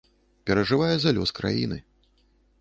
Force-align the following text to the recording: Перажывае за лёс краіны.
Перажывае 0.49 0.95
за 1.03 1.13
лёс 1.19 1.35
краіны. 1.41 1.77